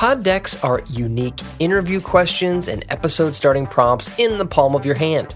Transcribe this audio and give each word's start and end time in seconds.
Pod 0.00 0.22
decks 0.22 0.56
are 0.64 0.80
unique 0.88 1.38
interview 1.58 2.00
questions 2.00 2.68
and 2.68 2.86
episode 2.88 3.34
starting 3.34 3.66
prompts 3.66 4.18
in 4.18 4.38
the 4.38 4.46
palm 4.46 4.74
of 4.74 4.86
your 4.86 4.94
hand. 4.94 5.34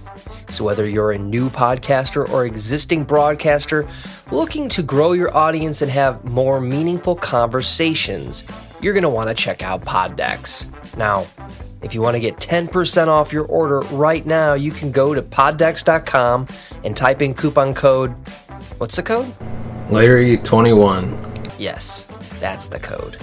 So, 0.48 0.64
whether 0.64 0.88
you're 0.88 1.12
a 1.12 1.18
new 1.18 1.50
podcaster 1.50 2.26
or 2.30 2.46
existing 2.46 3.04
broadcaster 3.04 3.86
looking 4.32 4.70
to 4.70 4.82
grow 4.82 5.12
your 5.12 5.36
audience 5.36 5.82
and 5.82 5.90
have 5.90 6.24
more 6.24 6.62
meaningful 6.62 7.14
conversations, 7.14 8.42
you're 8.80 8.94
going 8.94 9.02
to 9.02 9.10
want 9.10 9.28
to 9.28 9.34
check 9.34 9.62
out 9.62 9.84
Pod 9.84 10.16
decks. 10.16 10.66
Now, 10.96 11.26
if 11.82 11.94
you 11.94 12.00
want 12.00 12.14
to 12.14 12.20
get 12.20 12.38
10% 12.38 13.08
off 13.08 13.34
your 13.34 13.44
order 13.44 13.80
right 13.92 14.24
now, 14.24 14.54
you 14.54 14.70
can 14.70 14.90
go 14.90 15.12
to 15.12 15.20
poddex.com 15.20 16.48
and 16.84 16.96
type 16.96 17.20
in 17.20 17.34
coupon 17.34 17.74
code. 17.74 18.12
What's 18.78 18.96
the 18.96 19.02
code? 19.02 19.26
Larry21. 19.88 21.58
Yes, 21.58 22.04
that's 22.40 22.68
the 22.68 22.78
code. 22.78 23.18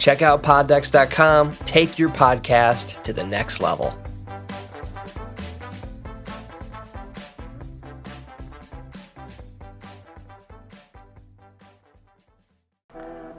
Check 0.00 0.22
out 0.22 0.42
poddex.com. 0.42 1.52
Take 1.66 1.98
your 1.98 2.08
podcast 2.08 3.02
to 3.02 3.12
the 3.12 3.22
next 3.22 3.60
level. 3.60 3.94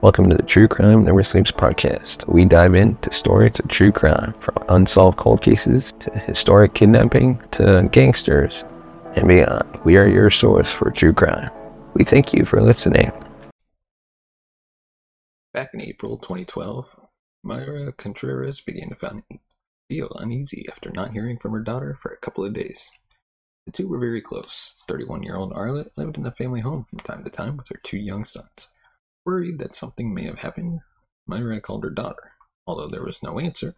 Welcome 0.01 0.29
to 0.29 0.35
the 0.35 0.43
True 0.43 0.67
Crime 0.67 1.03
Never 1.03 1.23
Sleeps 1.23 1.51
podcast. 1.51 2.27
We 2.27 2.45
dive 2.45 2.75
into 2.75 3.11
stories 3.11 3.59
of 3.59 3.67
true 3.67 3.91
crime, 3.91 4.33
from 4.39 4.55
unsolved 4.69 5.17
cold 5.17 5.41
cases 5.41 5.93
to 5.99 6.11
historic 6.11 6.75
kidnapping 6.75 7.41
to 7.51 7.87
gangsters 7.91 8.65
and 9.15 9.27
beyond. 9.27 9.79
We 9.83 9.97
are 9.97 10.07
your 10.07 10.29
source 10.29 10.71
for 10.71 10.89
true 10.91 11.13
crime. 11.13 11.49
We 11.93 12.03
thank 12.03 12.33
you 12.33 12.45
for 12.45 12.61
listening. 12.61 13.11
Back 15.53 15.71
in 15.73 15.81
April 15.81 16.17
2012, 16.17 16.97
Myra 17.43 17.91
Contreras 17.91 18.61
began 18.61 18.89
to 18.89 19.23
feel 19.89 20.15
uneasy 20.17 20.65
after 20.71 20.89
not 20.89 21.11
hearing 21.11 21.37
from 21.37 21.51
her 21.51 21.59
daughter 21.59 21.97
for 22.01 22.13
a 22.13 22.17
couple 22.17 22.45
of 22.45 22.53
days. 22.53 22.89
The 23.65 23.73
two 23.73 23.89
were 23.89 23.99
very 23.99 24.21
close. 24.21 24.75
31 24.87 25.23
year 25.23 25.35
old 25.35 25.51
Arlette 25.51 25.91
lived 25.97 26.15
in 26.15 26.23
the 26.23 26.31
family 26.31 26.61
home 26.61 26.85
from 26.85 26.99
time 26.99 27.25
to 27.25 27.29
time 27.29 27.57
with 27.57 27.67
her 27.67 27.81
two 27.83 27.97
young 27.97 28.23
sons. 28.23 28.69
Worried 29.25 29.59
that 29.59 29.75
something 29.75 30.13
may 30.13 30.23
have 30.23 30.39
happened, 30.39 30.79
Myra 31.27 31.59
called 31.59 31.83
her 31.83 31.89
daughter. 31.89 32.31
Although 32.65 32.87
there 32.87 33.03
was 33.03 33.21
no 33.21 33.37
answer, 33.37 33.75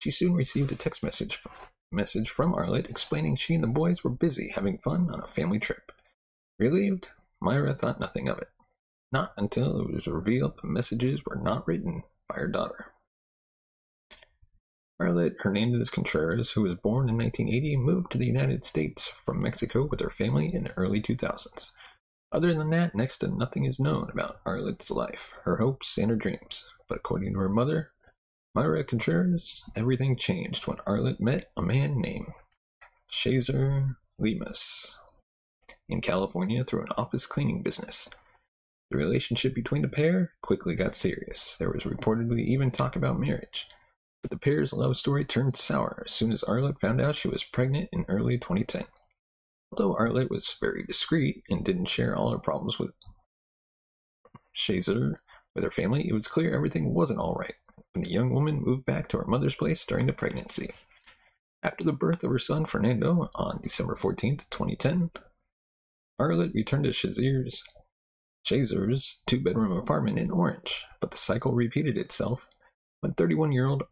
she 0.00 0.10
soon 0.10 0.34
received 0.34 0.72
a 0.72 0.74
text 0.74 1.04
message 1.04 1.36
from, 1.36 1.52
message 1.92 2.30
from 2.30 2.52
Arlette 2.52 2.90
explaining 2.90 3.36
she 3.36 3.54
and 3.54 3.62
the 3.62 3.68
boys 3.68 4.02
were 4.02 4.10
busy 4.10 4.48
having 4.56 4.78
fun 4.78 5.08
on 5.08 5.22
a 5.22 5.28
family 5.28 5.60
trip. 5.60 5.92
Relieved, 6.58 7.10
Myra 7.40 7.74
thought 7.74 8.00
nothing 8.00 8.28
of 8.28 8.38
it. 8.38 8.48
Not 9.12 9.34
until 9.36 9.80
it 9.80 9.92
was 9.92 10.06
revealed 10.06 10.54
the 10.60 10.68
messages 10.68 11.20
were 11.26 11.36
not 11.36 11.66
written 11.68 12.02
by 12.28 12.36
her 12.36 12.48
daughter. 12.48 12.92
Arlette 15.00 15.40
Hernandez 15.40 15.90
Contreras, 15.90 16.52
who 16.52 16.62
was 16.62 16.76
born 16.76 17.08
in 17.08 17.18
1980, 17.18 17.76
moved 17.76 18.12
to 18.12 18.18
the 18.18 18.26
United 18.26 18.64
States 18.64 19.10
from 19.26 19.42
Mexico 19.42 19.84
with 19.84 20.00
her 20.00 20.10
family 20.10 20.54
in 20.54 20.64
the 20.64 20.78
early 20.78 21.02
2000s. 21.02 21.70
Other 22.30 22.54
than 22.54 22.70
that, 22.70 22.94
next 22.94 23.18
to 23.18 23.28
nothing 23.28 23.66
is 23.66 23.78
known 23.78 24.08
about 24.10 24.42
Arlette's 24.44 24.90
life, 24.90 25.30
her 25.44 25.56
hopes, 25.56 25.98
and 25.98 26.08
her 26.08 26.16
dreams. 26.16 26.64
But 26.88 26.98
according 26.98 27.34
to 27.34 27.40
her 27.40 27.48
mother, 27.48 27.92
Myra 28.54 28.84
Contreras, 28.84 29.62
everything 29.76 30.16
changed 30.16 30.66
when 30.66 30.78
Arlette 30.86 31.20
met 31.20 31.50
a 31.56 31.62
man 31.62 32.00
named 32.00 32.32
Shazer 33.10 33.96
Lemus 34.18 34.94
in 35.88 36.00
California 36.00 36.64
through 36.64 36.82
an 36.82 36.92
office 36.96 37.26
cleaning 37.26 37.62
business. 37.62 38.08
The 38.92 38.98
relationship 38.98 39.54
between 39.54 39.80
the 39.80 39.88
pair 39.88 40.34
quickly 40.42 40.76
got 40.76 40.94
serious. 40.94 41.56
There 41.58 41.70
was 41.70 41.84
reportedly 41.84 42.44
even 42.44 42.70
talk 42.70 42.94
about 42.94 43.18
marriage. 43.18 43.66
But 44.20 44.30
the 44.30 44.36
pair's 44.36 44.74
love 44.74 44.98
story 44.98 45.24
turned 45.24 45.56
sour 45.56 46.02
as 46.04 46.12
soon 46.12 46.30
as 46.30 46.44
Arlette 46.44 46.78
found 46.78 47.00
out 47.00 47.16
she 47.16 47.26
was 47.26 47.42
pregnant 47.42 47.88
in 47.90 48.04
early 48.06 48.36
2010. 48.36 48.84
Although 49.70 49.94
Arlette 49.94 50.28
was 50.28 50.58
very 50.60 50.84
discreet 50.84 51.42
and 51.48 51.64
didn't 51.64 51.86
share 51.86 52.14
all 52.14 52.32
her 52.32 52.38
problems 52.38 52.78
with 52.78 52.90
Shazer 54.54 55.14
with 55.54 55.64
her 55.64 55.70
family, 55.70 56.06
it 56.06 56.12
was 56.12 56.28
clear 56.28 56.54
everything 56.54 56.92
wasn't 56.92 57.18
all 57.18 57.34
right 57.34 57.54
when 57.94 58.04
the 58.04 58.10
young 58.10 58.34
woman 58.34 58.60
moved 58.60 58.84
back 58.84 59.08
to 59.08 59.16
her 59.16 59.26
mother's 59.26 59.54
place 59.54 59.86
during 59.86 60.04
the 60.04 60.12
pregnancy. 60.12 60.72
After 61.62 61.82
the 61.82 61.94
birth 61.94 62.22
of 62.22 62.30
her 62.30 62.38
son 62.38 62.66
Fernando 62.66 63.30
on 63.36 63.60
December 63.62 63.96
14, 63.96 64.36
2010, 64.50 65.12
Arlette 66.20 66.52
returned 66.52 66.84
to 66.84 66.92
Shazer's, 68.44 68.70
Shazer's 68.72 69.20
two-bedroom 69.26 69.72
apartment 69.72 70.18
in 70.18 70.30
Orange, 70.30 70.84
but 71.00 71.10
the 71.10 71.16
cycle 71.16 71.52
repeated 71.52 71.96
itself 71.96 72.48
when 73.00 73.14
31-year-old 73.14 73.84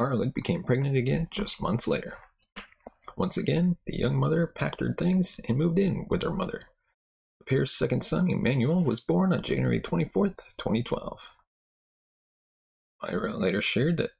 Arlette 0.00 0.34
became 0.34 0.62
pregnant 0.62 0.96
again 0.96 1.28
just 1.30 1.60
months 1.60 1.86
later. 1.88 2.18
Once 3.16 3.36
again, 3.36 3.76
the 3.86 3.96
young 3.96 4.16
mother 4.16 4.46
packed 4.46 4.80
her 4.80 4.94
things 4.96 5.40
and 5.48 5.56
moved 5.56 5.78
in 5.78 6.06
with 6.10 6.22
her 6.22 6.32
mother. 6.32 6.62
The 7.38 7.44
pair's 7.44 7.72
second 7.72 8.04
son, 8.04 8.28
Emmanuel, 8.28 8.84
was 8.84 9.00
born 9.00 9.32
on 9.32 9.42
January 9.42 9.80
24, 9.80 10.28
2012. 10.58 11.30
Myra 13.02 13.36
later 13.36 13.62
shared 13.62 13.96
that 13.98 14.10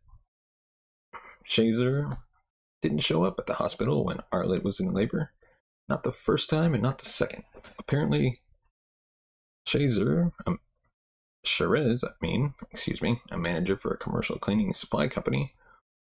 Chaser 1.45 2.19
didn't 2.83 3.01
show 3.01 3.25
up 3.25 3.39
at 3.39 3.47
the 3.47 3.55
hospital 3.55 4.05
when 4.05 4.23
Arlette 4.33 4.63
was 4.63 4.81
in 4.81 4.93
labor. 4.93 5.33
Not 5.89 6.03
the 6.03 6.13
first 6.13 6.51
time 6.51 6.73
and 6.73 6.83
not 6.83 6.99
the 6.99 7.07
second. 7.07 7.45
Apparently, 7.79 8.41
Shazer, 9.67 10.33
um, 10.47 10.61
Sherez, 11.45 12.05
I 12.05 12.13
mean, 12.23 12.55
excuse 12.71 13.03
me, 13.03 13.21
a 13.31 13.39
manager 13.39 13.77
for 13.77 13.93
a 13.93 13.99
commercial 13.99 14.39
cleaning 14.39 14.75
supply 14.75 15.09
company, 15.09 15.55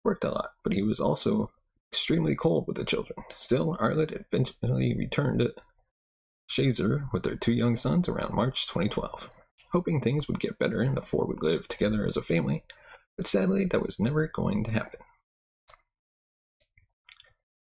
worked 0.05 0.25
a 0.25 0.31
lot, 0.31 0.51
but 0.65 0.73
he 0.73 0.83
was 0.83 1.01
also 1.01 1.51
extremely 1.93 2.35
cold 2.35 2.67
with 2.67 2.77
the 2.77 2.85
children. 2.85 3.19
Still, 3.37 3.77
Arlette 3.81 4.21
eventually 4.21 4.97
returned 4.97 5.41
to 5.41 5.55
Shazer 6.51 7.09
with 7.13 7.23
their 7.23 7.37
two 7.37 7.53
young 7.53 7.77
sons 7.77 8.09
around 8.09 8.35
March 8.35 8.67
2012, 8.67 9.31
hoping 9.73 10.01
things 10.01 10.27
would 10.27 10.41
get 10.41 10.59
better 10.59 10.81
and 10.81 10.97
the 10.97 11.03
four 11.03 11.27
would 11.27 11.43
live 11.43 11.69
together 11.69 12.07
as 12.07 12.17
a 12.17 12.23
family, 12.23 12.65
but 13.17 13.27
sadly, 13.27 13.65
that 13.67 13.83
was 13.83 14.01
never 14.01 14.27
going 14.27 14.65
to 14.65 14.71
happen. 14.71 15.01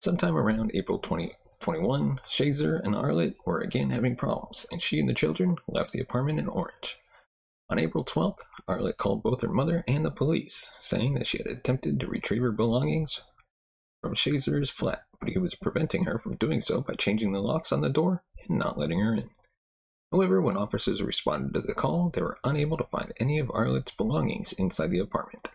Sometime 0.02 0.38
around 0.38 0.72
April 0.74 1.00
2021, 1.70 2.20
Shazer 2.28 2.84
and 2.84 2.96
Arlette 2.96 3.36
were 3.46 3.62
again 3.62 3.92
having 3.92 4.16
problems, 4.16 4.66
and 4.72 4.82
she 4.82 5.00
and 5.00 5.08
the 5.08 5.14
children 5.14 5.58
left 5.68 5.92
the 5.92 6.00
apartment 6.00 6.40
in 6.40 6.48
Orange. 6.48 6.98
On 7.70 7.78
April 7.78 8.04
12th, 8.04 8.40
Arlette 8.68 8.98
called 8.98 9.22
both 9.22 9.42
her 9.42 9.54
mother 9.54 9.84
and 9.88 10.04
the 10.04 10.10
police, 10.10 10.72
saying 10.80 11.14
that 11.14 11.28
she 11.28 11.38
had 11.38 11.46
attempted 11.46 12.00
to 12.00 12.08
retrieve 12.08 12.42
her 12.42 12.52
belongings 12.52 13.22
from 14.02 14.16
Shazer's 14.16 14.72
flat, 14.72 15.04
but 15.20 15.30
he 15.30 15.38
was 15.38 15.54
preventing 15.54 16.06
her 16.06 16.18
from 16.18 16.38
doing 16.38 16.60
so 16.60 16.82
by 16.82 16.96
changing 16.96 17.34
the 17.34 17.42
locks 17.42 17.72
on 17.72 17.82
the 17.82 17.90
door 17.90 18.24
and 18.48 18.58
not 18.58 18.80
letting 18.80 19.00
her 19.02 19.14
in. 19.14 19.30
However, 20.12 20.42
when 20.42 20.58
officers 20.58 21.04
responded 21.04 21.54
to 21.54 21.62
the 21.62 21.76
call, 21.76 22.10
they 22.10 22.24
were 22.24 22.40
unable 22.44 22.78
to 22.78 22.86
find 22.86 23.14
any 23.20 23.38
of 23.38 23.50
Arlette's 23.50 23.92
belongings 23.92 24.54
inside 24.54 24.90
the 24.90 24.98
apartment. 24.98 25.50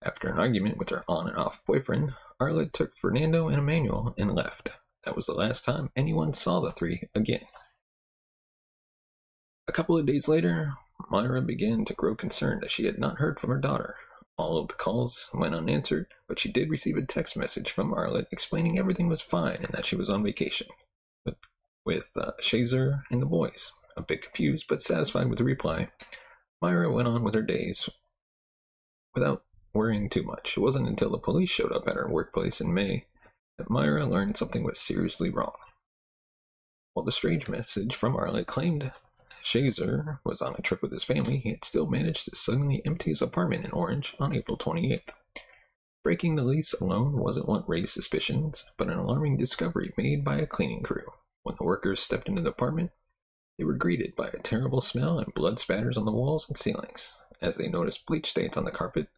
After 0.00 0.30
an 0.30 0.38
argument 0.38 0.78
with 0.78 0.88
her 0.88 1.04
on 1.06 1.28
and 1.28 1.36
off 1.36 1.62
boyfriend, 1.66 2.14
Arlette 2.40 2.72
took 2.72 2.96
Fernando 2.96 3.48
and 3.48 3.58
Emmanuel 3.58 4.14
and 4.16 4.34
left. 4.34 4.70
That 5.04 5.16
was 5.16 5.26
the 5.26 5.34
last 5.34 5.64
time 5.64 5.90
anyone 5.94 6.32
saw 6.32 6.60
the 6.60 6.72
three 6.72 7.08
again. 7.14 7.46
A 9.68 9.72
couple 9.72 9.98
of 9.98 10.06
days 10.06 10.28
later, 10.28 10.74
Myra 11.10 11.42
began 11.42 11.84
to 11.84 11.94
grow 11.94 12.14
concerned 12.14 12.64
as 12.64 12.72
she 12.72 12.86
had 12.86 12.98
not 12.98 13.18
heard 13.18 13.38
from 13.38 13.50
her 13.50 13.58
daughter. 13.58 13.96
All 14.36 14.56
of 14.56 14.68
the 14.68 14.74
calls 14.74 15.30
went 15.32 15.54
unanswered, 15.54 16.06
but 16.26 16.38
she 16.38 16.50
did 16.50 16.70
receive 16.70 16.96
a 16.96 17.02
text 17.02 17.36
message 17.36 17.70
from 17.70 17.92
Arlette 17.92 18.26
explaining 18.32 18.78
everything 18.78 19.08
was 19.08 19.20
fine 19.20 19.56
and 19.56 19.68
that 19.72 19.86
she 19.86 19.96
was 19.96 20.10
on 20.10 20.24
vacation 20.24 20.66
with, 21.24 21.36
with 21.84 22.08
uh, 22.16 22.32
Shazer 22.40 23.00
and 23.10 23.22
the 23.22 23.26
boys. 23.26 23.72
A 23.96 24.02
bit 24.02 24.22
confused 24.22 24.66
but 24.68 24.82
satisfied 24.82 25.28
with 25.28 25.38
the 25.38 25.44
reply, 25.44 25.90
Myra 26.60 26.90
went 26.90 27.08
on 27.08 27.22
with 27.22 27.34
her 27.34 27.42
days 27.42 27.88
without 29.14 29.44
worrying 29.72 30.08
too 30.08 30.22
much. 30.22 30.56
It 30.56 30.60
wasn't 30.60 30.88
until 30.88 31.10
the 31.10 31.18
police 31.18 31.50
showed 31.50 31.72
up 31.72 31.86
at 31.86 31.96
her 31.96 32.08
workplace 32.08 32.60
in 32.60 32.74
May 32.74 33.02
that 33.58 33.70
Myra 33.70 34.06
learned 34.06 34.36
something 34.36 34.64
was 34.64 34.80
seriously 34.80 35.30
wrong. 35.30 35.54
While 36.92 37.04
the 37.04 37.12
strange 37.12 37.48
message 37.48 37.94
from 37.94 38.14
Arlette 38.14 38.46
claimed 38.46 38.92
Shazer 39.42 40.20
was 40.24 40.40
on 40.40 40.54
a 40.56 40.62
trip 40.62 40.80
with 40.80 40.92
his 40.92 41.04
family, 41.04 41.38
he 41.38 41.50
had 41.50 41.64
still 41.64 41.86
managed 41.86 42.24
to 42.24 42.36
suddenly 42.36 42.80
empty 42.86 43.10
his 43.10 43.20
apartment 43.20 43.64
in 43.64 43.72
Orange 43.72 44.14
on 44.18 44.34
April 44.34 44.56
28th. 44.56 45.10
Breaking 46.02 46.36
the 46.36 46.44
lease 46.44 46.72
alone 46.74 47.18
wasn't 47.18 47.48
what 47.48 47.68
raised 47.68 47.90
suspicions, 47.90 48.64
but 48.76 48.88
an 48.88 48.98
alarming 48.98 49.36
discovery 49.36 49.92
made 49.96 50.24
by 50.24 50.36
a 50.36 50.46
cleaning 50.46 50.82
crew. 50.82 51.12
When 51.42 51.56
the 51.58 51.64
workers 51.64 52.00
stepped 52.00 52.28
into 52.28 52.42
the 52.42 52.50
apartment, 52.50 52.90
they 53.58 53.64
were 53.64 53.74
greeted 53.74 54.16
by 54.16 54.28
a 54.28 54.38
terrible 54.38 54.80
smell 54.80 55.18
and 55.18 55.32
blood 55.34 55.58
spatters 55.58 55.96
on 55.96 56.04
the 56.04 56.12
walls 56.12 56.48
and 56.48 56.58
ceilings. 56.58 57.14
As 57.40 57.56
they 57.56 57.68
noticed 57.68 58.06
bleach 58.06 58.30
stains 58.30 58.56
on 58.56 58.64
the 58.64 58.70
carpet, 58.70 59.08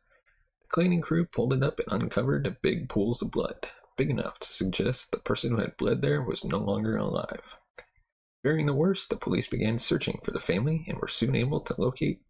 the 0.60 0.68
cleaning 0.68 1.00
crew 1.00 1.24
pulled 1.24 1.52
it 1.52 1.62
up 1.62 1.78
and 1.78 2.02
uncovered 2.02 2.56
big 2.62 2.88
pools 2.88 3.22
of 3.22 3.30
blood, 3.30 3.68
big 3.96 4.10
enough 4.10 4.38
to 4.40 4.48
suggest 4.48 5.10
the 5.10 5.18
person 5.18 5.50
who 5.50 5.58
had 5.58 5.76
bled 5.76 6.02
there 6.02 6.22
was 6.22 6.44
no 6.44 6.58
longer 6.58 6.96
alive. 6.96 7.56
Fearing 8.42 8.66
the 8.66 8.74
worst, 8.74 9.10
the 9.10 9.16
police 9.16 9.48
began 9.48 9.78
searching 9.78 10.20
for 10.22 10.30
the 10.30 10.40
family 10.40 10.84
and 10.86 10.98
were 10.98 11.08
soon 11.08 11.34
able 11.34 11.60
to 11.60 11.74
locate 11.78 12.20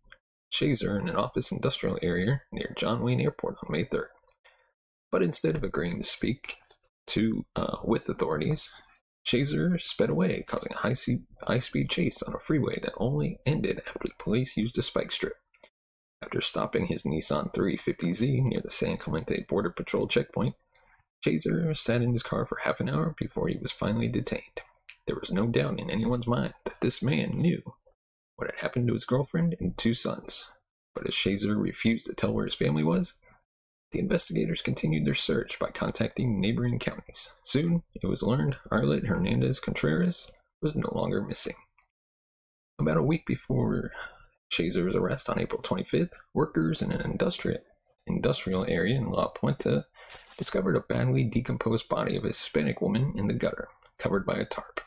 Shazer 0.52 0.98
in 1.00 1.08
an 1.08 1.16
office 1.16 1.52
industrial 1.52 1.98
area 2.00 2.42
near 2.52 2.72
John 2.76 3.02
Wayne 3.02 3.20
Airport 3.20 3.56
on 3.62 3.72
May 3.72 3.84
3rd. 3.84 4.06
But 5.10 5.22
instead 5.22 5.56
of 5.56 5.64
agreeing 5.64 5.98
to 5.98 6.04
speak 6.04 6.56
to 7.08 7.44
uh, 7.54 7.78
with 7.84 8.08
authorities, 8.08 8.70
Chaser 9.24 9.78
sped 9.78 10.08
away, 10.08 10.42
causing 10.46 10.72
a 10.72 10.78
high, 10.78 10.96
high 11.42 11.58
speed 11.58 11.90
chase 11.90 12.22
on 12.22 12.34
a 12.34 12.38
freeway 12.38 12.78
that 12.80 12.94
only 12.96 13.40
ended 13.44 13.82
after 13.86 14.08
the 14.08 14.14
police 14.18 14.56
used 14.56 14.78
a 14.78 14.82
spike 14.82 15.10
strip. 15.10 15.34
After 16.22 16.40
stopping 16.40 16.86
his 16.86 17.02
Nissan 17.02 17.52
350Z 17.52 18.42
near 18.44 18.60
the 18.62 18.70
San 18.70 18.96
Clemente 18.96 19.44
Border 19.48 19.70
Patrol 19.70 20.08
checkpoint, 20.08 20.54
Shazer 21.24 21.76
sat 21.76 22.02
in 22.02 22.12
his 22.12 22.22
car 22.22 22.46
for 22.46 22.58
half 22.62 22.80
an 22.80 22.88
hour 22.88 23.14
before 23.18 23.48
he 23.48 23.56
was 23.56 23.72
finally 23.72 24.08
detained. 24.08 24.60
There 25.06 25.16
was 25.18 25.30
no 25.30 25.46
doubt 25.46 25.78
in 25.78 25.90
anyone's 25.90 26.26
mind 26.26 26.54
that 26.64 26.80
this 26.80 27.02
man 27.02 27.38
knew 27.38 27.62
what 28.36 28.50
had 28.50 28.60
happened 28.60 28.88
to 28.88 28.94
his 28.94 29.04
girlfriend 29.04 29.56
and 29.60 29.76
two 29.76 29.94
sons. 29.94 30.46
But 30.94 31.06
as 31.06 31.14
Shazer 31.14 31.60
refused 31.60 32.06
to 32.06 32.14
tell 32.14 32.32
where 32.32 32.46
his 32.46 32.54
family 32.54 32.82
was, 32.82 33.14
the 33.92 33.98
investigators 33.98 34.62
continued 34.62 35.06
their 35.06 35.14
search 35.14 35.58
by 35.58 35.70
contacting 35.70 36.40
neighboring 36.40 36.78
counties. 36.78 37.30
Soon, 37.44 37.82
it 37.94 38.06
was 38.06 38.22
learned 38.22 38.56
Arlette 38.70 39.06
Hernandez 39.06 39.60
Contreras 39.60 40.30
was 40.60 40.74
no 40.74 40.90
longer 40.92 41.22
missing. 41.22 41.54
About 42.78 42.96
a 42.96 43.02
week 43.02 43.24
before 43.26 43.92
Shazer's 44.52 44.96
arrest 44.96 45.30
on 45.30 45.40
April 45.40 45.62
25th, 45.62 46.12
workers 46.34 46.82
in 46.82 46.92
an 46.92 47.00
industrial, 47.00 47.60
industrial 48.06 48.64
area 48.66 48.96
in 48.96 49.10
La 49.10 49.28
Puente 49.28 49.84
discovered 50.38 50.76
a 50.76 50.80
badly 50.80 51.24
decomposed 51.24 51.88
body 51.88 52.16
of 52.16 52.24
a 52.24 52.28
Hispanic 52.28 52.80
woman 52.80 53.12
in 53.16 53.26
the 53.26 53.34
gutter, 53.34 53.68
covered 53.98 54.26
by 54.26 54.34
a 54.34 54.44
tarp. 54.44 54.80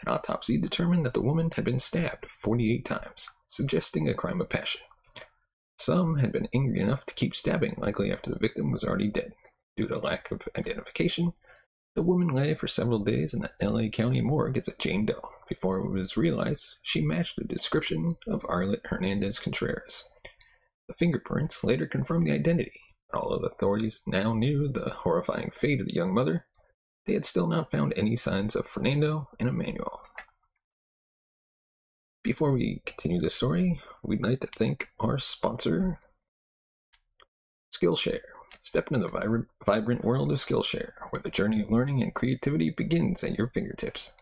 An 0.00 0.12
autopsy 0.12 0.58
determined 0.58 1.06
that 1.06 1.14
the 1.14 1.22
woman 1.22 1.50
had 1.54 1.64
been 1.64 1.78
stabbed 1.78 2.26
48 2.26 2.84
times, 2.84 3.30
suggesting 3.48 4.08
a 4.08 4.14
crime 4.14 4.40
of 4.40 4.48
passion. 4.48 4.80
Some 5.78 6.16
had 6.16 6.32
been 6.32 6.48
angry 6.54 6.80
enough 6.80 7.04
to 7.06 7.14
keep 7.14 7.34
stabbing, 7.34 7.74
likely 7.78 8.12
after 8.12 8.30
the 8.30 8.38
victim 8.38 8.70
was 8.70 8.84
already 8.84 9.08
dead. 9.08 9.34
Due 9.76 9.88
to 9.88 9.98
lack 9.98 10.30
of 10.30 10.48
identification, 10.56 11.32
the 11.94 12.02
woman 12.02 12.28
lay 12.28 12.54
for 12.54 12.68
several 12.68 13.00
days 13.00 13.34
in 13.34 13.40
the 13.40 13.52
LA 13.62 13.88
County 13.88 14.20
morgue 14.20 14.56
as 14.56 14.68
a 14.68 14.76
Jane 14.76 15.06
Doe 15.06 15.30
before 15.48 15.78
it 15.78 15.90
was 15.90 16.16
realized 16.16 16.76
she 16.82 17.00
matched 17.00 17.36
the 17.36 17.44
description 17.44 18.16
of 18.26 18.42
Arlette 18.42 18.86
Hernandez 18.86 19.38
Contreras. 19.38 20.04
The 20.88 20.94
fingerprints 20.94 21.64
later 21.64 21.86
confirmed 21.86 22.26
the 22.26 22.32
identity, 22.32 22.80
although 23.12 23.38
the 23.38 23.48
authorities 23.48 24.02
now 24.06 24.34
knew 24.34 24.68
the 24.68 24.90
horrifying 24.90 25.50
fate 25.50 25.80
of 25.80 25.88
the 25.88 25.94
young 25.94 26.12
mother, 26.12 26.46
they 27.06 27.14
had 27.14 27.26
still 27.26 27.46
not 27.46 27.70
found 27.70 27.92
any 27.96 28.16
signs 28.16 28.54
of 28.54 28.66
Fernando 28.66 29.28
and 29.38 29.48
Emmanuel. 29.48 30.00
Before 32.22 32.52
we 32.52 32.82
continue 32.86 33.20
the 33.20 33.30
story, 33.30 33.80
we'd 34.02 34.22
like 34.22 34.40
to 34.40 34.46
thank 34.46 34.88
our 34.98 35.18
sponsor, 35.18 35.98
Skillshare. 37.70 38.20
Step 38.60 38.90
into 38.90 39.06
the 39.06 39.46
vibrant 39.66 40.04
world 40.04 40.32
of 40.32 40.38
Skillshare, 40.38 40.92
where 41.10 41.20
the 41.20 41.28
journey 41.28 41.60
of 41.60 41.70
learning 41.70 42.02
and 42.02 42.14
creativity 42.14 42.70
begins 42.70 43.22
at 43.22 43.36
your 43.36 43.48
fingertips. 43.48 44.12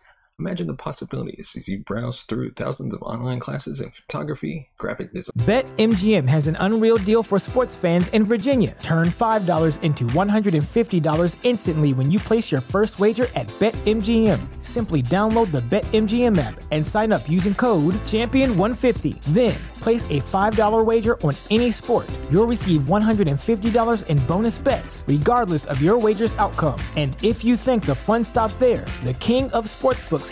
Imagine 0.43 0.67
the 0.67 0.75
possibilities 0.75 1.55
as 1.57 1.69
you 1.69 1.79
browse 1.79 2.25
through 2.25 2.51
thousands 2.55 2.93
of 2.93 3.03
online 3.03 3.39
classes 3.39 3.81
in 3.81 3.93
photography, 3.93 4.71
graphic 4.77 5.15
design. 5.15 5.31
BetMGM 5.37 6.29
has 6.29 6.49
an 6.49 6.57
unreal 6.59 6.97
deal 6.97 7.23
for 7.23 7.39
sports 7.39 7.77
fans 7.77 8.09
in 8.09 8.25
Virginia. 8.25 8.77
Turn 8.83 9.07
$5 9.07 9.83
into 9.85 10.05
$150 10.07 11.37
instantly 11.45 11.95
when 11.95 12.11
you 12.11 12.19
place 12.19 12.51
your 12.51 12.61
first 12.61 12.99
wager 12.99 13.29
at 13.37 13.47
BetMGM. 13.61 14.41
Simply 14.61 15.01
download 15.01 15.53
the 15.53 15.61
BetMGM 15.61 16.37
app 16.39 16.61
and 16.73 16.85
sign 16.85 17.13
up 17.13 17.31
using 17.31 17.55
code 17.55 17.95
Champion150. 18.03 19.21
Then, 19.33 19.55
place 19.75 20.05
a 20.07 20.21
$5 20.21 20.85
wager 20.85 21.21
on 21.23 21.35
any 21.51 21.71
sport. 21.71 22.09
You'll 22.31 22.47
receive 22.47 22.83
$150 22.83 24.07
in 24.07 24.19
bonus 24.27 24.59
bets, 24.59 25.05
regardless 25.07 25.67
of 25.67 25.81
your 25.81 25.99
wager's 25.99 26.35
outcome. 26.35 26.81
And 26.97 27.17
if 27.23 27.45
you 27.45 27.57
think 27.57 27.85
the 27.85 27.95
fun 27.95 28.25
stops 28.25 28.57
there, 28.57 28.85
the 29.05 29.15
king 29.15 29.51
of 29.53 29.67
sportsbooks 29.67 30.32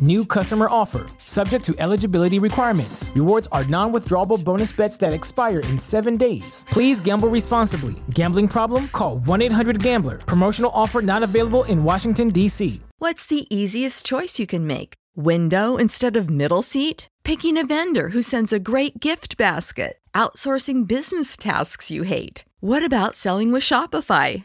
New 0.00 0.26
customer 0.26 0.66
offer. 0.70 1.06
Subject 1.18 1.64
to 1.64 1.74
eligibility 1.78 2.38
requirements. 2.38 3.12
Rewards 3.14 3.48
are 3.52 3.64
non 3.64 3.92
withdrawable 3.92 4.42
bonus 4.42 4.72
bets 4.72 4.96
that 4.98 5.12
expire 5.12 5.60
in 5.60 5.78
seven 5.78 6.16
days. 6.16 6.64
Please 6.68 7.00
gamble 7.00 7.28
responsibly. 7.28 7.94
Gambling 8.10 8.48
problem? 8.48 8.88
Call 8.88 9.18
1 9.20 9.42
800 9.42 9.82
Gambler. 9.82 10.18
Promotional 10.18 10.70
offer 10.74 11.00
not 11.00 11.22
available 11.22 11.64
in 11.64 11.82
Washington, 11.84 12.28
D.C. 12.28 12.80
What's 12.98 13.26
the 13.26 13.46
easiest 13.54 14.04
choice 14.06 14.38
you 14.38 14.46
can 14.46 14.66
make? 14.66 14.94
Window 15.14 15.76
instead 15.76 16.16
of 16.16 16.28
middle 16.30 16.62
seat? 16.62 17.08
Picking 17.24 17.56
a 17.58 17.66
vendor 17.66 18.10
who 18.10 18.22
sends 18.22 18.52
a 18.52 18.58
great 18.58 19.00
gift 19.00 19.36
basket? 19.36 19.98
Outsourcing 20.14 20.86
business 20.86 21.36
tasks 21.36 21.90
you 21.90 22.04
hate? 22.04 22.44
What 22.60 22.84
about 22.84 23.16
selling 23.16 23.52
with 23.52 23.62
Shopify? 23.62 24.44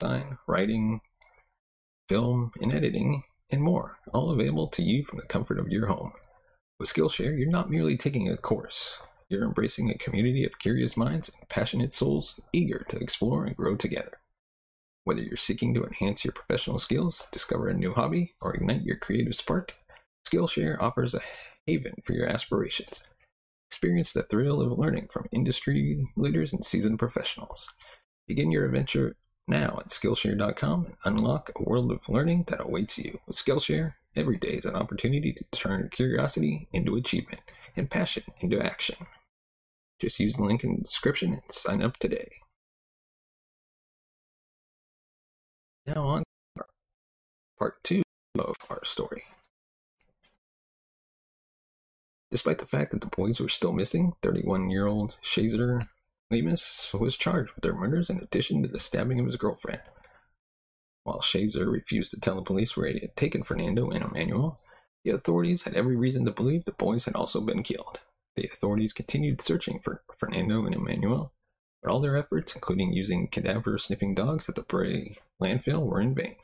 Design, 0.00 0.38
writing, 0.46 1.02
film, 2.08 2.48
and 2.62 2.72
editing, 2.72 3.22
and 3.50 3.60
more, 3.60 3.98
all 4.14 4.30
available 4.30 4.66
to 4.68 4.82
you 4.82 5.04
from 5.04 5.18
the 5.18 5.26
comfort 5.26 5.58
of 5.58 5.68
your 5.68 5.88
home. 5.88 6.12
With 6.78 6.88
Skillshare, 6.88 7.38
you're 7.38 7.50
not 7.50 7.70
merely 7.70 7.98
taking 7.98 8.26
a 8.26 8.38
course, 8.38 8.96
You're 9.28 9.44
embracing 9.44 9.90
a 9.90 9.98
community 9.98 10.44
of 10.44 10.58
curious 10.58 10.96
minds 10.96 11.28
and 11.28 11.48
passionate 11.48 11.92
souls 11.92 12.40
eager 12.52 12.84
to 12.88 12.96
explore 12.98 13.44
and 13.44 13.56
grow 13.56 13.76
together. 13.76 14.20
Whether 15.04 15.22
you're 15.22 15.36
seeking 15.36 15.72
to 15.74 15.84
enhance 15.84 16.24
your 16.24 16.32
professional 16.32 16.80
skills, 16.80 17.22
discover 17.30 17.68
a 17.68 17.74
new 17.74 17.94
hobby, 17.94 18.34
or 18.40 18.56
ignite 18.56 18.82
your 18.82 18.96
creative 18.96 19.36
spark, 19.36 19.76
Skillshare 20.26 20.80
offers 20.80 21.14
a 21.14 21.20
haven 21.64 21.94
for 22.02 22.14
your 22.14 22.26
aspirations. 22.26 23.04
Experience 23.68 24.12
the 24.12 24.24
thrill 24.24 24.60
of 24.60 24.76
learning 24.76 25.08
from 25.12 25.28
industry 25.30 26.08
leaders 26.16 26.52
and 26.52 26.64
seasoned 26.64 26.98
professionals. 26.98 27.68
Begin 28.26 28.50
your 28.50 28.64
adventure 28.64 29.14
now 29.50 29.78
at 29.80 29.88
Skillshare.com 29.88 30.86
and 30.86 30.96
unlock 31.18 31.50
a 31.54 31.68
world 31.68 31.90
of 31.90 32.08
learning 32.08 32.44
that 32.48 32.62
awaits 32.62 32.98
you. 32.98 33.18
With 33.26 33.36
Skillshare, 33.36 33.94
every 34.16 34.38
day 34.38 34.50
is 34.50 34.64
an 34.64 34.76
opportunity 34.76 35.32
to 35.32 35.44
turn 35.52 35.90
curiosity 35.92 36.68
into 36.72 36.96
achievement 36.96 37.42
and 37.76 37.90
passion 37.90 38.22
into 38.40 38.64
action. 38.64 38.96
Just 40.00 40.20
use 40.20 40.36
the 40.36 40.44
link 40.44 40.64
in 40.64 40.76
the 40.76 40.82
description 40.82 41.34
and 41.34 41.42
sign 41.50 41.82
up 41.82 41.98
today. 41.98 42.30
Now 45.86 46.06
on 46.06 46.22
part 47.58 47.82
two 47.82 48.02
of 48.38 48.56
our 48.70 48.84
story. 48.84 49.24
Despite 52.30 52.58
the 52.58 52.66
fact 52.66 52.92
that 52.92 53.00
the 53.00 53.08
boys 53.08 53.40
were 53.40 53.48
still 53.48 53.72
missing, 53.72 54.12
31 54.22 54.70
year 54.70 54.86
old 54.86 55.16
Shazer 55.22 55.88
Lemus 56.32 56.92
was 56.98 57.16
charged 57.16 57.52
with 57.54 57.62
their 57.62 57.74
murders 57.74 58.08
in 58.08 58.18
addition 58.18 58.62
to 58.62 58.68
the 58.68 58.78
stabbing 58.78 59.18
of 59.18 59.26
his 59.26 59.36
girlfriend. 59.36 59.82
While 61.02 61.20
Shazer 61.20 61.70
refused 61.70 62.12
to 62.12 62.20
tell 62.20 62.36
the 62.36 62.42
police 62.42 62.76
where 62.76 62.88
he 62.88 63.00
had 63.00 63.16
taken 63.16 63.42
Fernando 63.42 63.90
and 63.90 64.04
Emmanuel, 64.04 64.56
the 65.04 65.10
authorities 65.10 65.62
had 65.62 65.74
every 65.74 65.96
reason 65.96 66.24
to 66.26 66.30
believe 66.30 66.64
the 66.64 66.72
boys 66.72 67.06
had 67.06 67.16
also 67.16 67.40
been 67.40 67.62
killed. 67.62 67.98
The 68.36 68.44
authorities 68.44 68.92
continued 68.92 69.40
searching 69.40 69.80
for 69.80 70.02
Fernando 70.18 70.64
and 70.66 70.74
Emmanuel, 70.74 71.32
but 71.82 71.90
all 71.90 72.00
their 72.00 72.16
efforts, 72.16 72.54
including 72.54 72.92
using 72.92 73.26
cadaver 73.26 73.76
sniffing 73.78 74.14
dogs 74.14 74.48
at 74.48 74.54
the 74.54 74.62
Brea 74.62 75.16
landfill, 75.42 75.84
were 75.84 76.00
in 76.00 76.14
vain. 76.14 76.36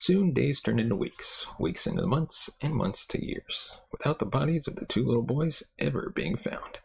Soon 0.00 0.32
days 0.32 0.60
turned 0.60 0.80
into 0.80 0.96
weeks, 0.96 1.46
weeks 1.60 1.86
into 1.86 2.06
months, 2.08 2.50
and 2.60 2.74
months 2.74 3.06
to 3.06 3.24
years, 3.24 3.70
without 3.92 4.18
the 4.18 4.26
bodies 4.26 4.66
of 4.66 4.76
the 4.76 4.86
two 4.86 5.04
little 5.04 5.22
boys 5.22 5.62
ever 5.78 6.10
being 6.12 6.36
found. 6.36 6.78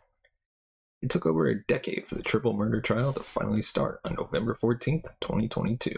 It 1.02 1.12
took 1.12 1.26
over 1.26 1.48
a 1.48 1.64
decade 1.64 2.08
for 2.08 2.16
the 2.16 2.24
triple 2.24 2.54
murder 2.54 2.82
trial 2.82 3.14
to 3.14 3.24
finally 3.24 3.62
start 3.62 4.00
on 4.04 4.16
November 4.16 4.56
14, 4.56 5.04
2022. 5.22 5.96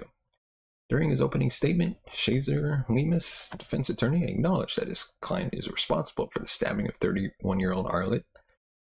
During 0.89 1.09
his 1.09 1.21
opening 1.21 1.49
statement, 1.51 1.97
Shazer 2.13 2.85
Lemus, 2.87 3.55
defense 3.57 3.89
attorney, 3.89 4.27
acknowledged 4.27 4.77
that 4.77 4.89
his 4.89 5.11
client 5.21 5.53
is 5.53 5.69
responsible 5.69 6.29
for 6.31 6.39
the 6.39 6.47
stabbing 6.47 6.87
of 6.87 6.95
31 6.95 7.59
year 7.59 7.71
old 7.71 7.85
Arlette, 7.85 8.25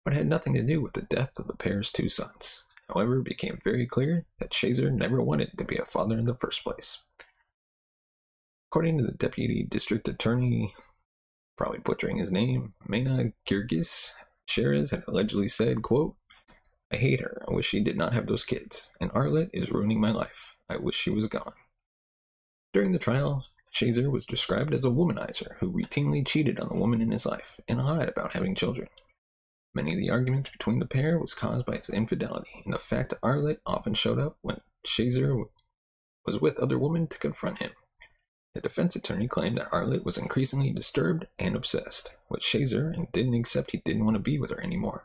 but 0.04 0.14
had 0.14 0.28
nothing 0.28 0.54
to 0.54 0.64
do 0.64 0.82
with 0.82 0.94
the 0.94 1.02
death 1.02 1.38
of 1.38 1.48
the 1.48 1.56
pair's 1.56 1.92
two 1.92 2.10
sons. 2.10 2.64
However, 2.88 3.20
it 3.20 3.26
became 3.26 3.60
very 3.64 3.86
clear 3.86 4.26
that 4.40 4.52
Shazer 4.52 4.92
never 4.92 5.22
wanted 5.22 5.58
to 5.58 5.64
be 5.64 5.78
a 5.78 5.86
father 5.86 6.18
in 6.18 6.26
the 6.26 6.34
first 6.34 6.64
place. 6.64 7.00
According 8.72 8.98
to 8.98 9.04
the 9.04 9.12
deputy 9.12 9.64
district 9.64 10.08
attorney, 10.08 10.74
probably 11.56 11.80
butchering 11.80 12.18
his 12.18 12.32
name, 12.32 12.74
Mena 12.88 13.34
Girgis, 13.48 14.12
Sherez 14.50 14.92
had 14.92 15.04
allegedly 15.08 15.48
said, 15.48 15.84
quote, 15.84 16.16
I 16.92 16.96
hate 16.96 17.22
her. 17.22 17.44
I 17.48 17.54
wish 17.54 17.68
she 17.68 17.82
did 17.82 17.98
not 17.98 18.14
have 18.14 18.26
those 18.26 18.44
kids. 18.44 18.90
And 19.00 19.12
Arlette 19.12 19.52
is 19.54 19.72
ruining 19.72 20.02
my 20.02 20.12
life. 20.12 20.56
I 20.68 20.78
wish 20.78 20.96
she 20.96 21.12
was 21.12 21.28
gone. 21.28 21.54
During 22.74 22.92
the 22.92 23.00
trial, 23.00 23.46
Shazer 23.72 24.12
was 24.12 24.26
described 24.26 24.74
as 24.74 24.84
a 24.84 24.90
womanizer 24.90 25.58
who 25.60 25.72
routinely 25.72 26.26
cheated 26.26 26.60
on 26.60 26.70
the 26.70 26.76
woman 26.76 27.02
in 27.02 27.12
his 27.12 27.26
life 27.26 27.60
and 27.68 27.84
lied 27.84 28.10
about 28.10 28.34
having 28.34 28.56
children. 28.56 28.88
Many 29.76 29.94
of 29.94 30.00
the 30.00 30.10
arguments 30.10 30.50
between 30.50 30.80
the 30.80 30.88
pair 30.88 31.20
was 31.20 31.36
caused 31.36 31.66
by 31.66 31.78
his 31.78 31.90
infidelity 31.90 32.64
and 32.66 32.74
the 32.74 32.80
fact 32.80 33.14
Arlette 33.22 33.60
often 33.68 33.94
showed 33.94 34.18
up 34.18 34.38
when 34.42 34.62
Shazer 34.86 35.46
was 36.26 36.42
with 36.42 36.58
other 36.58 36.80
women 36.80 37.06
to 37.08 37.20
confront 37.20 37.60
him. 37.60 37.72
The 38.56 38.62
defense 38.62 38.96
attorney 38.96 39.28
claimed 39.28 39.58
that 39.58 39.70
Arlette 39.70 40.04
was 40.04 40.18
increasingly 40.18 40.72
disturbed 40.72 41.28
and 41.38 41.56
obsessed 41.56 42.14
with 42.30 42.42
Shazer 42.42 42.94
and 42.94 43.12
didn't 43.12 43.36
accept 43.36 43.72
he 43.72 43.82
didn't 43.86 44.06
want 44.06 44.16
to 44.16 44.20
be 44.20 44.40
with 44.40 44.50
her 44.50 44.62
anymore. 44.62 45.04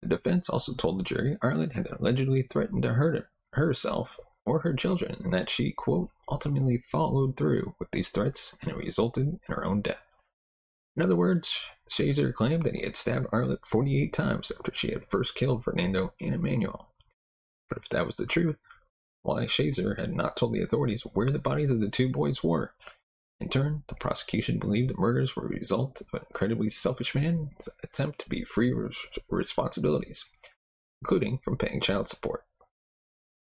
The 0.00 0.08
defense 0.08 0.48
also 0.48 0.74
told 0.74 0.98
the 0.98 1.04
jury 1.04 1.36
Arlette 1.42 1.72
had 1.72 1.88
allegedly 1.90 2.42
threatened 2.42 2.82
to 2.82 2.94
hurt 2.94 3.28
herself 3.52 4.18
or 4.44 4.60
her 4.60 4.74
children 4.74 5.16
and 5.22 5.32
that 5.32 5.50
she, 5.50 5.70
quote, 5.70 6.10
ultimately 6.28 6.78
followed 6.78 7.36
through 7.36 7.74
with 7.78 7.90
these 7.92 8.08
threats 8.08 8.56
and 8.60 8.70
it 8.70 8.76
resulted 8.76 9.28
in 9.28 9.40
her 9.48 9.64
own 9.64 9.82
death. 9.82 10.02
In 10.96 11.02
other 11.02 11.16
words, 11.16 11.60
Shazer 11.90 12.34
claimed 12.34 12.64
that 12.64 12.74
he 12.74 12.82
had 12.82 12.96
stabbed 12.96 13.28
Arlette 13.28 13.64
48 13.66 14.12
times 14.12 14.50
after 14.50 14.72
she 14.74 14.92
had 14.92 15.06
first 15.06 15.34
killed 15.34 15.62
Fernando 15.62 16.14
and 16.20 16.34
Emmanuel. 16.34 16.88
But 17.68 17.78
if 17.78 17.88
that 17.90 18.06
was 18.06 18.16
the 18.16 18.26
truth, 18.26 18.56
why 19.22 19.46
Shazer 19.46 19.98
had 19.98 20.14
not 20.14 20.36
told 20.36 20.52
the 20.52 20.62
authorities 20.62 21.02
where 21.02 21.30
the 21.30 21.38
bodies 21.38 21.70
of 21.70 21.80
the 21.80 21.88
two 21.88 22.08
boys 22.08 22.42
were. 22.42 22.74
In 23.40 23.48
turn, 23.48 23.84
the 23.88 23.94
prosecution 23.94 24.58
believed 24.58 24.90
the 24.90 25.00
murders 25.00 25.34
were 25.34 25.46
a 25.46 25.48
result 25.48 26.00
of 26.00 26.08
an 26.14 26.26
incredibly 26.30 26.70
selfish 26.70 27.14
man's 27.14 27.68
attempt 27.82 28.20
to 28.20 28.28
be 28.28 28.44
free 28.44 28.72
of 28.72 28.96
responsibilities, 29.28 30.24
including 31.02 31.38
from 31.38 31.56
paying 31.56 31.80
child 31.80 32.08
support. 32.08 32.44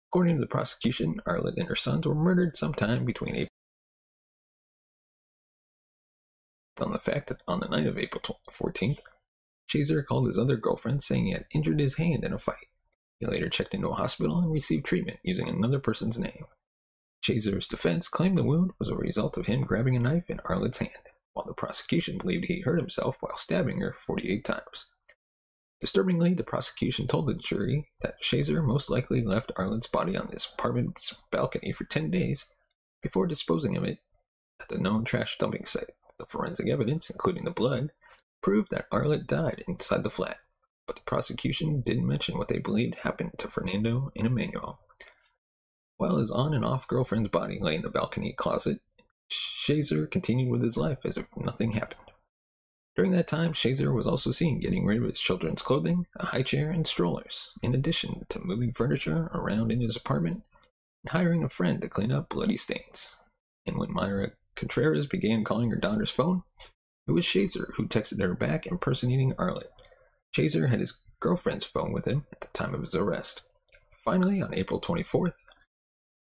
According 0.09 0.35
to 0.35 0.41
the 0.41 0.47
prosecution, 0.47 1.21
Arlette 1.25 1.57
and 1.57 1.67
her 1.67 1.75
sons 1.75 2.05
were 2.05 2.15
murdered 2.15 2.57
sometime 2.57 3.05
between 3.05 3.35
April 3.35 3.47
on 6.79 6.91
the 6.91 6.99
fact 6.99 7.27
that 7.27 7.41
on 7.47 7.59
the 7.59 7.67
night 7.67 7.87
of 7.87 7.97
April 7.97 8.39
14th, 8.49 8.99
Shazer 9.67 10.05
called 10.05 10.27
his 10.27 10.37
other 10.37 10.55
girlfriend 10.55 11.03
saying 11.03 11.25
he 11.25 11.31
had 11.31 11.45
injured 11.53 11.79
his 11.79 11.95
hand 11.95 12.23
in 12.23 12.33
a 12.33 12.39
fight. 12.39 12.67
He 13.19 13.25
later 13.25 13.49
checked 13.49 13.73
into 13.73 13.89
a 13.89 13.95
hospital 13.95 14.39
and 14.39 14.51
received 14.51 14.85
treatment 14.85 15.19
using 15.23 15.49
another 15.49 15.79
person's 15.79 16.19
name. 16.19 16.45
Chaser's 17.23 17.67
defense 17.67 18.09
claimed 18.09 18.37
the 18.37 18.43
wound 18.43 18.71
was 18.79 18.89
a 18.89 18.95
result 18.95 19.37
of 19.37 19.47
him 19.47 19.61
grabbing 19.61 19.95
a 19.95 19.99
knife 19.99 20.29
in 20.29 20.39
Arlette's 20.45 20.77
hand, 20.77 21.09
while 21.33 21.45
the 21.45 21.53
prosecution 21.53 22.17
believed 22.17 22.45
he 22.45 22.61
hurt 22.61 22.79
himself 22.79 23.17
while 23.19 23.37
stabbing 23.37 23.81
her 23.81 23.93
48 23.93 24.45
times. 24.45 24.85
Disturbingly, 25.81 26.33
the 26.33 26.43
prosecution 26.43 27.07
told 27.07 27.27
the 27.27 27.33
jury 27.33 27.89
that 28.01 28.21
Shazer 28.21 28.63
most 28.63 28.89
likely 28.89 29.21
left 29.21 29.51
Arlette's 29.55 29.87
body 29.87 30.15
on 30.15 30.29
his 30.29 30.47
apartment's 30.51 31.13
balcony 31.31 31.71
for 31.71 31.85
10 31.85 32.09
days 32.09 32.45
before 33.01 33.27
disposing 33.27 33.75
of 33.77 33.83
it 33.83 33.99
at 34.59 34.69
the 34.69 34.77
known 34.77 35.03
trash 35.05 35.37
dumping 35.37 35.65
site. 35.65 35.91
The 36.17 36.25
forensic 36.25 36.67
evidence, 36.67 37.09
including 37.09 37.45
the 37.45 37.51
blood, 37.51 37.91
proved 38.41 38.71
that 38.71 38.89
Arlette 38.91 39.27
died 39.27 39.63
inside 39.67 40.03
the 40.03 40.09
flat 40.09 40.37
but 40.87 40.95
the 40.95 41.03
prosecution 41.03 41.81
didn't 41.81 42.07
mention 42.07 42.37
what 42.37 42.47
they 42.47 42.57
believed 42.57 42.95
happened 42.95 43.33
to 43.37 43.47
Fernando 43.47 44.11
and 44.15 44.25
Emmanuel. 44.25 44.79
While 45.97 46.17
his 46.17 46.31
on 46.31 46.53
and 46.53 46.65
off 46.65 46.87
girlfriend's 46.87 47.29
body 47.29 47.59
lay 47.59 47.75
in 47.75 47.81
the 47.81 47.89
balcony 47.89 48.33
closet, 48.33 48.79
Shazer 49.29 50.09
continued 50.09 50.49
with 50.49 50.63
his 50.63 50.77
life 50.77 50.99
as 51.03 51.17
if 51.17 51.25
nothing 51.35 51.73
happened. 51.73 52.11
During 52.95 53.11
that 53.11 53.27
time, 53.27 53.53
Shazer 53.53 53.93
was 53.93 54.07
also 54.07 54.31
seen 54.31 54.59
getting 54.59 54.85
rid 54.85 54.97
of 54.97 55.03
his 55.03 55.19
children's 55.19 55.61
clothing, 55.61 56.07
a 56.15 56.27
high 56.27 56.41
chair, 56.41 56.71
and 56.71 56.87
strollers, 56.87 57.51
in 57.61 57.75
addition 57.75 58.25
to 58.29 58.39
moving 58.39 58.73
furniture 58.73 59.29
around 59.33 59.71
in 59.71 59.81
his 59.81 59.95
apartment 59.95 60.43
and 61.03 61.11
hiring 61.11 61.43
a 61.43 61.49
friend 61.49 61.81
to 61.81 61.89
clean 61.89 62.11
up 62.11 62.29
bloody 62.29 62.57
stains. 62.57 63.15
And 63.67 63.77
when 63.77 63.93
Myra 63.93 64.31
Contreras 64.55 65.05
began 65.05 65.43
calling 65.43 65.69
her 65.69 65.77
daughter's 65.77 66.09
phone, 66.09 66.43
it 67.07 67.11
was 67.11 67.23
Shazer 67.23 67.73
who 67.75 67.87
texted 67.87 68.19
her 68.19 68.33
back 68.33 68.65
impersonating 68.65 69.33
Arlette. 69.33 69.69
Shazer 70.35 70.69
had 70.69 70.79
his 70.79 70.97
girlfriend's 71.19 71.65
phone 71.65 71.91
with 71.91 72.05
him 72.05 72.25
at 72.31 72.41
the 72.41 72.47
time 72.53 72.73
of 72.73 72.81
his 72.81 72.95
arrest. 72.95 73.43
Finally, 73.97 74.41
on 74.41 74.53
April 74.53 74.79
24th, 74.79 75.33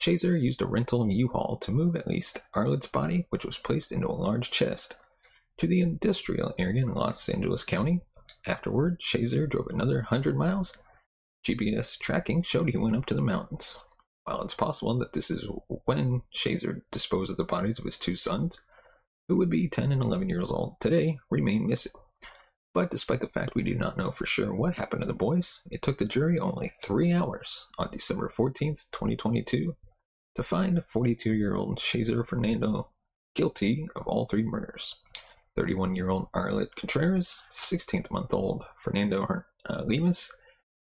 Chaser 0.00 0.36
used 0.36 0.62
a 0.62 0.66
rental 0.66 1.10
U-Haul 1.10 1.56
to 1.56 1.72
move 1.72 1.96
at 1.96 2.06
least 2.06 2.40
Arlette's 2.54 2.86
body, 2.86 3.26
which 3.30 3.44
was 3.44 3.58
placed 3.58 3.90
into 3.90 4.08
a 4.08 4.12
large 4.12 4.50
chest, 4.50 4.96
to 5.58 5.66
the 5.66 5.80
industrial 5.80 6.54
area 6.58 6.82
in 6.82 6.94
Los 6.94 7.28
Angeles 7.28 7.64
County. 7.64 8.00
Afterward, 8.46 9.00
Chaser 9.00 9.46
drove 9.46 9.66
another 9.68 9.96
100 9.96 10.36
miles. 10.36 10.76
GPS 11.44 11.98
tracking 11.98 12.42
showed 12.42 12.70
he 12.70 12.76
went 12.76 12.96
up 12.96 13.06
to 13.06 13.14
the 13.14 13.22
mountains. 13.22 13.76
While 14.24 14.42
it's 14.42 14.54
possible 14.54 14.96
that 14.98 15.14
this 15.14 15.30
is 15.30 15.48
when 15.84 16.22
Chaser 16.30 16.84
disposed 16.90 17.30
of 17.30 17.36
the 17.36 17.44
bodies 17.44 17.78
of 17.78 17.84
his 17.84 17.98
two 17.98 18.14
sons, 18.14 18.58
who 19.26 19.36
would 19.36 19.50
be 19.50 19.68
10 19.68 19.90
and 19.90 20.02
11 20.02 20.28
years 20.28 20.50
old 20.50 20.76
today, 20.80 21.18
remain 21.30 21.66
missing. 21.66 21.92
But 22.74 22.90
despite 22.90 23.20
the 23.20 23.28
fact 23.28 23.54
we 23.54 23.62
do 23.62 23.74
not 23.74 23.96
know 23.96 24.10
for 24.10 24.26
sure 24.26 24.54
what 24.54 24.74
happened 24.74 25.02
to 25.02 25.06
the 25.06 25.14
boys, 25.14 25.62
it 25.70 25.82
took 25.82 25.98
the 25.98 26.04
jury 26.04 26.38
only 26.38 26.70
three 26.82 27.12
hours 27.12 27.66
on 27.78 27.90
December 27.90 28.28
14th, 28.28 28.86
2022, 28.92 29.74
to 30.36 30.42
find 30.42 30.84
42 30.84 31.32
year 31.32 31.54
old 31.54 31.78
Shazer 31.78 32.24
Fernando 32.26 32.90
guilty 33.34 33.88
of 33.96 34.06
all 34.06 34.26
three 34.26 34.42
murders. 34.42 34.96
31 35.56 35.96
year 35.96 36.10
old 36.10 36.30
Arlette 36.32 36.76
Contreras, 36.76 37.36
16th 37.52 38.10
month 38.10 38.32
old 38.32 38.64
Fernando 38.76 39.24
uh, 39.66 39.82
Lemus, 39.82 40.30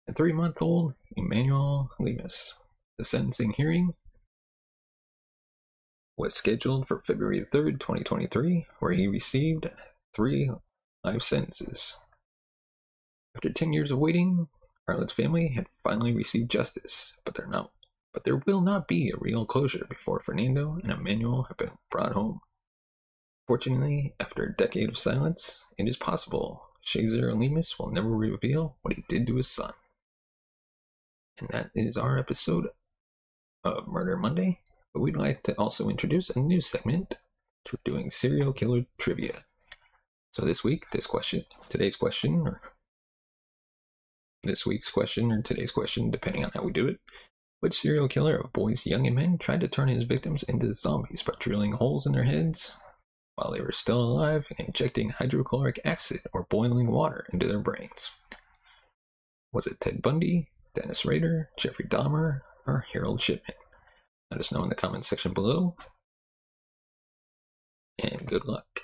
and 0.08 0.16
3 0.16 0.32
month 0.32 0.62
old 0.62 0.94
Emmanuel 1.18 1.90
Lemus. 2.00 2.54
The 2.98 3.04
sentencing 3.04 3.54
hearing 3.58 3.94
was 6.16 6.36
scheduled 6.36 6.88
for 6.88 7.00
February 7.00 7.42
3rd, 7.42 7.80
2023, 7.80 8.68
where 8.80 8.94
he 8.94 9.08
received 9.08 9.70
three 10.14 10.52
life 11.04 11.22
sentences. 11.22 11.96
After 13.36 13.50
10 13.50 13.74
years 13.74 13.92
of 13.92 14.00
waiting, 14.00 14.48
Arlette's 14.88 15.14
family 15.14 15.50
had 15.50 15.68
finally 15.84 16.14
received 16.14 16.52
justice, 16.52 17.14
but 17.24 17.36
there 17.36 17.48
not 17.48 17.72
but 18.14 18.26
there 18.26 18.42
will 18.46 18.60
not 18.60 18.90
be 18.90 19.10
a 19.10 19.18
real 19.18 19.46
closure 19.46 19.86
before 19.88 20.20
Fernando 20.20 20.78
and 20.84 20.92
Emmanuel 20.92 21.44
have 21.44 21.56
been 21.56 21.72
brought 21.90 22.12
home. 22.12 22.42
Fortunately, 23.48 24.16
after 24.20 24.44
a 24.44 24.54
decade 24.54 24.90
of 24.90 24.98
silence, 24.98 25.64
it 25.78 25.88
is 25.88 25.96
possible 25.96 26.68
Cesar 26.84 27.32
Lemus 27.32 27.80
will 27.80 27.90
never 27.90 28.10
reveal 28.10 28.76
what 28.82 28.96
he 28.96 29.06
did 29.08 29.28
to 29.28 29.38
his 29.38 29.48
son. 29.48 29.72
And 31.40 31.50
that 31.50 31.72
is 31.74 31.98
our 31.98 32.18
episode 32.18 32.68
of 33.64 33.88
Murder 33.88 34.18
Monday. 34.18 34.60
But 34.94 35.02
we'd 35.02 35.16
like 35.16 35.44
to 35.44 35.54
also 35.54 35.88
introduce 35.88 36.30
a 36.30 36.40
new 36.40 36.60
segment 36.60 37.16
doing 37.86 38.10
serial 38.10 38.52
killer 38.52 38.86
trivia. 38.98 39.46
So 40.32 40.46
this 40.46 40.64
week, 40.64 40.90
this 40.92 41.08
question, 41.08 41.44
today's 41.68 41.98
question, 41.98 42.48
or 42.48 42.62
this 44.44 44.66
week's 44.66 44.90
question, 44.90 45.30
or 45.30 45.42
today's 45.42 45.72
question, 45.72 46.10
depending 46.10 46.46
on 46.46 46.52
how 46.54 46.64
we 46.64 46.72
do 46.72 46.88
it. 46.88 47.00
Which 47.60 47.80
serial 47.80 48.08
killer 48.08 48.38
of 48.38 48.54
boys 48.54 48.88
young 48.88 49.06
and 49.06 49.16
men 49.16 49.38
tried 49.38 49.60
to 49.62 49.68
turn 49.68 49.90
his 49.90 50.04
victims 50.04 50.44
into 50.44 50.74
zombies 50.74 51.22
by 51.22 51.34
drilling 51.38 51.74
holes 51.74 52.06
in 52.06 52.14
their 52.14 52.24
heads 52.24 52.76
while 53.36 53.52
they 53.52 53.62
were 53.62 53.72
still 53.72 54.02
alive 54.02 54.48
and 54.50 54.68
injecting 54.68 55.10
hydrochloric 55.10 55.80
acid 55.84 56.22
or 56.34 56.48
boiling 56.50 56.88
water 56.88 57.28
into 57.34 57.48
their 57.48 57.60
brains? 57.60 58.10
Was 59.52 59.68
it 59.68 59.82
Ted 59.82 60.02
Bundy, 60.02 60.48
Dennis 60.74 61.06
Rader, 61.06 61.50
Jeffrey 61.58 61.86
Dahmer, 61.86 62.40
or 62.66 62.86
Harold 62.94 63.22
Shipman? 63.22 63.58
Let 64.32 64.40
us 64.40 64.52
know 64.52 64.64
in 64.64 64.70
the 64.70 64.76
comments 64.76 65.10
section 65.10 65.34
below. 65.34 65.76
And 68.02 68.26
good 68.26 68.46
luck. 68.46 68.82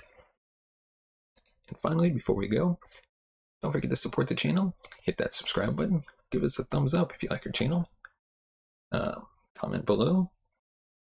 And 1.68 1.78
finally, 1.78 2.10
before 2.10 2.36
we 2.36 2.48
go, 2.48 2.78
don't 3.62 3.72
forget 3.72 3.90
to 3.90 3.96
support 3.96 4.28
the 4.28 4.34
channel. 4.34 4.76
Hit 5.02 5.18
that 5.18 5.34
subscribe 5.34 5.76
button. 5.76 6.04
Give 6.30 6.42
us 6.42 6.58
a 6.58 6.64
thumbs 6.64 6.94
up 6.94 7.12
if 7.14 7.22
you 7.22 7.28
like 7.30 7.46
our 7.46 7.52
channel. 7.52 7.88
Uh, 8.92 9.20
comment 9.54 9.86
below. 9.86 10.30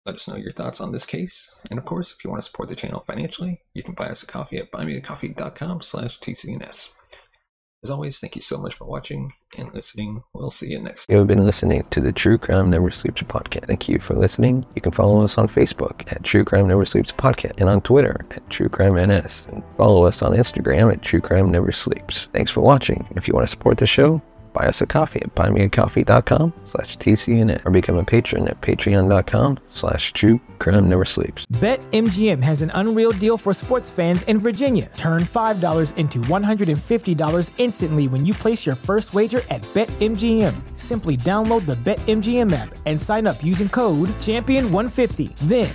Let 0.05 0.17
us 0.17 0.27
know 0.27 0.37
your 0.37 0.53
thoughts 0.53 0.81
on 0.81 0.93
this 0.93 1.07
case. 1.07 1.55
And 1.71 1.79
of 1.79 1.85
course, 1.85 2.13
if 2.13 2.25
you 2.25 2.31
want 2.31 2.43
to 2.43 2.47
support 2.47 2.69
the 2.69 2.77
channel 2.77 3.05
financially, 3.07 3.61
you 3.73 3.83
can 3.83 3.95
buy 3.95 4.07
us 4.07 4.23
a 4.23 4.27
coffee 4.27 4.59
at 4.59 4.73
buymeacoffee.com 4.73 5.83
slash 5.83 6.19
TCNS. 6.19 6.91
As 7.85 7.91
always, 7.91 8.21
thank 8.21 8.37
you 8.37 8.43
so 8.43 8.59
much 8.59 8.75
for 8.75 8.85
watching 8.85 9.33
and 9.59 9.75
listening. 9.75 10.23
We'll 10.35 10.53
see 10.53 10.71
you 10.71 10.81
next 10.81 11.07
time. 11.07 11.15
You 11.15 11.19
have 11.19 11.27
been 11.27 11.45
listening 11.45 11.85
to 11.91 12.01
the 12.01 12.13
True 12.13 12.39
Crime 12.39 12.71
Never 12.71 12.93
Sleeps 12.93 13.23
podcast. 13.23 13.67
Thank 13.67 13.89
you 13.89 13.99
for 13.99 14.15
listening. 14.15 14.65
You 14.77 14.81
can 14.83 14.93
follow 14.93 15.21
us 15.21 15.37
on 15.37 15.49
Facebook 15.49 16.11
at 16.13 16.23
True 16.23 16.45
Crime 16.45 16.69
Never 16.69 16.85
Sleeps 16.85 17.11
podcast 17.11 17.61
and 17.61 17.69
on 17.69 17.81
Twitter 17.81 18.25
at 18.31 18.49
True 18.51 18.69
Crime 18.69 18.95
NS. 18.95 19.49
And 19.51 19.65
follow 19.77 20.05
us 20.05 20.23
on 20.23 20.33
Instagram 20.33 20.93
at 20.93 21.03
True 21.03 21.21
Crime 21.21 21.51
Never 21.51 21.73
Sleeps. 21.73 22.29
Thanks 22.33 22.53
for 22.53 22.61
watching. 22.61 23.05
If 23.17 23.27
you 23.27 23.35
want 23.35 23.49
to 23.49 23.51
support 23.51 23.79
the 23.79 23.87
show, 23.87 24.23
buy 24.53 24.67
us 24.67 24.81
a 24.81 24.87
coffee 24.87 25.21
at 25.23 25.35
buymeacoffee.com 25.35 26.53
slash 26.65 26.97
TCNN 26.99 27.65
or 27.67 27.71
become 27.71 27.97
a 27.97 28.05
patron 28.05 28.49
at 28.49 28.61
patreon.com 28.63 29.59
slash 29.69 30.13
True 30.13 30.41
Crime 30.59 30.89
Never 30.89 31.05
Sleeps. 31.05 31.45
BetMGM 31.47 32.43
has 32.43 32.63
an 32.63 32.71
unreal 32.75 33.13
deal 33.13 33.37
for 33.37 33.53
sports 33.53 33.91
fans 33.91 34.23
in 34.25 34.39
Virginia. 34.39 34.91
Turn 34.97 35.23
$5 35.23 35.97
into 35.97 36.19
$150 36.21 37.51
instantly 37.59 38.09
when 38.09 38.25
you 38.25 38.33
place 38.33 38.65
your 38.65 38.77
first 38.77 39.13
wager 39.13 39.43
at 39.51 39.63
BetMGM. 39.75 40.79
Simply 40.79 41.17
download 41.19 41.67
the 41.67 41.75
BetMGM 41.75 42.53
app 42.53 42.75
and 42.87 42.99
sign 42.99 43.27
up 43.27 43.45
using 43.45 43.69
code 43.69 44.09
Champion150. 44.21 45.37
Then 45.41 45.75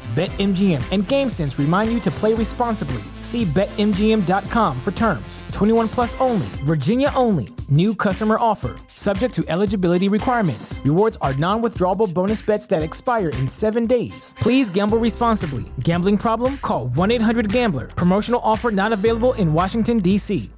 BetMGM 0.11 0.83
and 0.91 1.03
GameSense 1.03 1.57
remind 1.57 1.93
you 1.93 2.01
to 2.01 2.11
play 2.11 2.33
responsibly. 2.33 3.01
See 3.21 3.45
BetMGM.com 3.45 4.77
for 4.81 4.91
terms. 4.91 5.41
21 5.53 5.87
plus 5.87 6.19
only, 6.19 6.47
Virginia 6.65 7.11
only. 7.15 7.47
New 7.69 7.95
customer 7.95 8.35
offer. 8.37 8.75
Subject 8.87 9.33
to 9.33 9.45
eligibility 9.47 10.09
requirements. 10.09 10.81
Rewards 10.83 11.17
are 11.21 11.33
non 11.35 11.61
withdrawable 11.61 12.13
bonus 12.13 12.41
bets 12.41 12.67
that 12.67 12.83
expire 12.83 13.29
in 13.29 13.47
seven 13.47 13.85
days. 13.85 14.35
Please 14.37 14.69
gamble 14.69 14.97
responsibly. 14.97 15.63
Gambling 15.79 16.17
problem? 16.17 16.57
Call 16.57 16.89
1 16.89 17.11
800 17.11 17.49
Gambler. 17.49 17.87
Promotional 17.87 18.41
offer 18.43 18.69
not 18.69 18.91
available 18.91 19.31
in 19.35 19.53
Washington, 19.53 19.99
D.C. 19.99 20.51